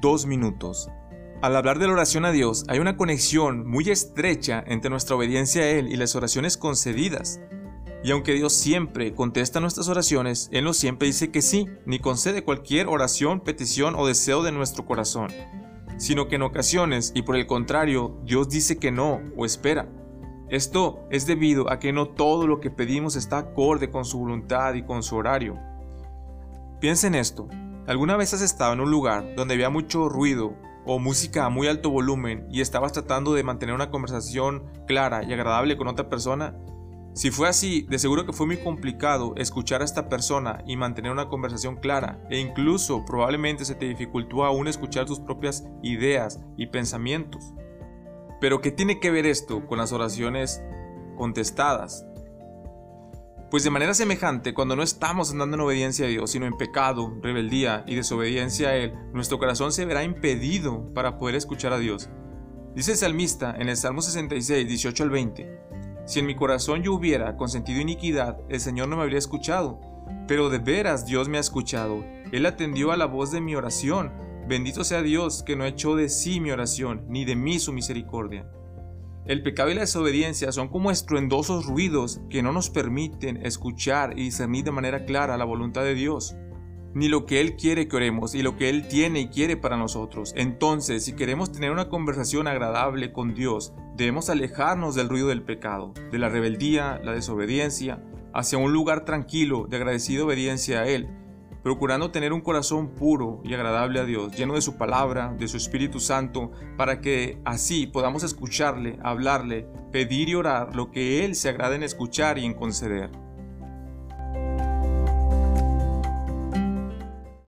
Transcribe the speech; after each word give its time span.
dos 0.00 0.26
minutos. 0.26 0.90
Al 1.42 1.56
hablar 1.56 1.78
de 1.78 1.86
la 1.86 1.94
oración 1.94 2.24
a 2.24 2.32
Dios, 2.32 2.64
hay 2.68 2.80
una 2.80 2.96
conexión 2.96 3.66
muy 3.66 3.88
estrecha 3.88 4.62
entre 4.66 4.90
nuestra 4.90 5.16
obediencia 5.16 5.62
a 5.62 5.68
Él 5.68 5.88
y 5.88 5.96
las 5.96 6.14
oraciones 6.14 6.56
concedidas. 6.56 7.40
Y 8.04 8.10
aunque 8.10 8.34
Dios 8.34 8.52
siempre 8.52 9.14
contesta 9.14 9.60
nuestras 9.60 9.88
oraciones, 9.88 10.48
Él 10.52 10.64
no 10.64 10.74
siempre 10.74 11.06
dice 11.08 11.30
que 11.30 11.42
sí, 11.42 11.66
ni 11.86 11.98
concede 11.98 12.44
cualquier 12.44 12.88
oración, 12.88 13.40
petición 13.40 13.94
o 13.94 14.06
deseo 14.06 14.42
de 14.42 14.52
nuestro 14.52 14.84
corazón, 14.84 15.28
sino 15.96 16.28
que 16.28 16.36
en 16.36 16.42
ocasiones, 16.42 17.12
y 17.14 17.22
por 17.22 17.36
el 17.36 17.46
contrario, 17.46 18.18
Dios 18.24 18.48
dice 18.48 18.78
que 18.78 18.90
no 18.90 19.20
o 19.36 19.46
espera. 19.46 19.88
Esto 20.50 21.06
es 21.10 21.26
debido 21.26 21.70
a 21.70 21.78
que 21.78 21.92
no 21.92 22.08
todo 22.08 22.46
lo 22.46 22.60
que 22.60 22.70
pedimos 22.70 23.16
está 23.16 23.38
acorde 23.38 23.90
con 23.90 24.04
su 24.04 24.18
voluntad 24.18 24.74
y 24.74 24.82
con 24.82 25.02
su 25.02 25.16
horario. 25.16 25.58
Piensa 26.80 27.06
en 27.06 27.14
esto. 27.14 27.48
¿Alguna 27.90 28.16
vez 28.16 28.32
has 28.32 28.40
estado 28.40 28.72
en 28.72 28.80
un 28.80 28.88
lugar 28.92 29.34
donde 29.34 29.54
había 29.54 29.68
mucho 29.68 30.08
ruido 30.08 30.54
o 30.86 31.00
música 31.00 31.44
a 31.44 31.48
muy 31.48 31.66
alto 31.66 31.90
volumen 31.90 32.46
y 32.48 32.60
estabas 32.60 32.92
tratando 32.92 33.34
de 33.34 33.42
mantener 33.42 33.74
una 33.74 33.90
conversación 33.90 34.62
clara 34.86 35.24
y 35.24 35.32
agradable 35.32 35.76
con 35.76 35.88
otra 35.88 36.08
persona? 36.08 36.56
Si 37.14 37.32
fue 37.32 37.48
así, 37.48 37.88
de 37.90 37.98
seguro 37.98 38.24
que 38.24 38.32
fue 38.32 38.46
muy 38.46 38.58
complicado 38.58 39.34
escuchar 39.36 39.82
a 39.82 39.84
esta 39.84 40.08
persona 40.08 40.62
y 40.68 40.76
mantener 40.76 41.10
una 41.10 41.28
conversación 41.28 41.78
clara, 41.78 42.24
e 42.30 42.38
incluso 42.38 43.04
probablemente 43.04 43.64
se 43.64 43.74
te 43.74 43.86
dificultó 43.86 44.44
aún 44.44 44.68
escuchar 44.68 45.06
tus 45.06 45.18
propias 45.18 45.66
ideas 45.82 46.38
y 46.56 46.68
pensamientos. 46.68 47.54
Pero 48.40 48.60
¿qué 48.60 48.70
tiene 48.70 49.00
que 49.00 49.10
ver 49.10 49.26
esto 49.26 49.66
con 49.66 49.78
las 49.78 49.90
oraciones 49.90 50.62
contestadas? 51.16 52.06
Pues 53.50 53.64
de 53.64 53.70
manera 53.70 53.94
semejante, 53.94 54.54
cuando 54.54 54.76
no 54.76 54.84
estamos 54.84 55.32
andando 55.32 55.56
en 55.56 55.62
obediencia 55.62 56.06
a 56.06 56.08
Dios, 56.08 56.30
sino 56.30 56.46
en 56.46 56.56
pecado, 56.56 57.18
rebeldía 57.20 57.82
y 57.84 57.96
desobediencia 57.96 58.68
a 58.68 58.76
Él, 58.76 58.94
nuestro 59.12 59.40
corazón 59.40 59.72
se 59.72 59.84
verá 59.84 60.04
impedido 60.04 60.94
para 60.94 61.18
poder 61.18 61.34
escuchar 61.34 61.72
a 61.72 61.80
Dios. 61.80 62.08
Dice 62.76 62.92
el 62.92 62.98
salmista 62.98 63.56
en 63.58 63.68
el 63.68 63.76
Salmo 63.76 64.02
66, 64.02 64.68
18 64.68 65.02
al 65.02 65.10
20, 65.10 65.58
Si 66.06 66.20
en 66.20 66.26
mi 66.26 66.36
corazón 66.36 66.84
yo 66.84 66.94
hubiera 66.94 67.36
consentido 67.36 67.80
iniquidad, 67.80 68.38
el 68.48 68.60
Señor 68.60 68.86
no 68.86 68.96
me 68.96 69.02
habría 69.02 69.18
escuchado, 69.18 69.80
pero 70.28 70.48
de 70.48 70.58
veras 70.58 71.04
Dios 71.04 71.28
me 71.28 71.38
ha 71.38 71.40
escuchado, 71.40 72.04
Él 72.30 72.46
atendió 72.46 72.92
a 72.92 72.96
la 72.96 73.06
voz 73.06 73.32
de 73.32 73.40
mi 73.40 73.56
oración, 73.56 74.12
bendito 74.46 74.84
sea 74.84 75.02
Dios 75.02 75.42
que 75.42 75.56
no 75.56 75.64
echó 75.64 75.96
de 75.96 76.08
sí 76.08 76.38
mi 76.38 76.52
oración, 76.52 77.04
ni 77.08 77.24
de 77.24 77.34
mí 77.34 77.58
su 77.58 77.72
misericordia. 77.72 78.46
El 79.26 79.42
pecado 79.42 79.70
y 79.70 79.74
la 79.74 79.82
desobediencia 79.82 80.50
son 80.50 80.68
como 80.68 80.90
estruendosos 80.90 81.66
ruidos 81.66 82.20
que 82.30 82.42
no 82.42 82.52
nos 82.52 82.70
permiten 82.70 83.44
escuchar 83.44 84.18
y 84.18 84.24
discernir 84.24 84.64
de 84.64 84.72
manera 84.72 85.04
clara 85.04 85.36
la 85.36 85.44
voluntad 85.44 85.82
de 85.82 85.94
Dios, 85.94 86.36
ni 86.94 87.08
lo 87.08 87.26
que 87.26 87.40
Él 87.40 87.54
quiere 87.56 87.86
que 87.86 87.96
oremos 87.96 88.34
y 88.34 88.42
lo 88.42 88.56
que 88.56 88.70
Él 88.70 88.88
tiene 88.88 89.20
y 89.20 89.28
quiere 89.28 89.56
para 89.56 89.76
nosotros. 89.76 90.32
Entonces, 90.36 91.04
si 91.04 91.12
queremos 91.12 91.52
tener 91.52 91.70
una 91.70 91.88
conversación 91.88 92.48
agradable 92.48 93.12
con 93.12 93.34
Dios, 93.34 93.74
debemos 93.96 94.30
alejarnos 94.30 94.94
del 94.94 95.08
ruido 95.08 95.28
del 95.28 95.42
pecado, 95.42 95.92
de 96.10 96.18
la 96.18 96.28
rebeldía, 96.28 96.98
la 97.04 97.12
desobediencia, 97.12 98.02
hacia 98.32 98.58
un 98.58 98.72
lugar 98.72 99.04
tranquilo 99.04 99.66
de 99.68 99.76
agradecida 99.76 100.24
obediencia 100.24 100.80
a 100.80 100.88
Él, 100.88 101.08
procurando 101.62 102.10
tener 102.10 102.32
un 102.32 102.40
corazón 102.40 102.94
puro 102.94 103.40
y 103.44 103.54
agradable 103.54 104.00
a 104.00 104.04
Dios, 104.04 104.32
lleno 104.36 104.54
de 104.54 104.62
su 104.62 104.76
palabra, 104.76 105.34
de 105.38 105.48
su 105.48 105.56
Espíritu 105.56 106.00
Santo, 106.00 106.50
para 106.76 107.00
que 107.00 107.40
así 107.44 107.86
podamos 107.86 108.22
escucharle, 108.22 108.98
hablarle, 109.02 109.66
pedir 109.92 110.28
y 110.28 110.34
orar 110.34 110.74
lo 110.74 110.90
que 110.90 111.24
Él 111.24 111.34
se 111.34 111.48
agrada 111.48 111.76
en 111.76 111.82
escuchar 111.82 112.38
y 112.38 112.44
en 112.44 112.54
conceder. 112.54 113.10